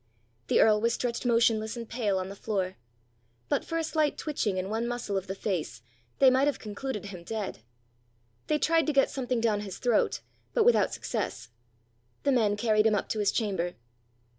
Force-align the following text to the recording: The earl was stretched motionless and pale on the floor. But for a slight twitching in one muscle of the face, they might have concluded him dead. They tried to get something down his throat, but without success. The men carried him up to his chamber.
The 0.47 0.61
earl 0.61 0.81
was 0.81 0.95
stretched 0.95 1.27
motionless 1.27 1.77
and 1.77 1.87
pale 1.87 2.17
on 2.17 2.27
the 2.29 2.35
floor. 2.35 2.75
But 3.49 3.63
for 3.63 3.77
a 3.77 3.83
slight 3.83 4.17
twitching 4.17 4.57
in 4.57 4.67
one 4.67 4.87
muscle 4.87 5.15
of 5.15 5.27
the 5.27 5.35
face, 5.35 5.83
they 6.17 6.31
might 6.31 6.47
have 6.47 6.57
concluded 6.57 7.05
him 7.05 7.23
dead. 7.23 7.59
They 8.47 8.57
tried 8.57 8.87
to 8.87 8.93
get 8.93 9.11
something 9.11 9.39
down 9.39 9.59
his 9.59 9.77
throat, 9.77 10.21
but 10.55 10.65
without 10.65 10.91
success. 10.91 11.49
The 12.23 12.31
men 12.31 12.57
carried 12.57 12.87
him 12.87 12.95
up 12.95 13.09
to 13.09 13.19
his 13.19 13.31
chamber. 13.31 13.75